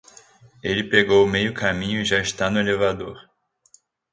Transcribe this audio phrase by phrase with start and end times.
[0.63, 3.29] Ele pegou meio caminho e já está no elevador.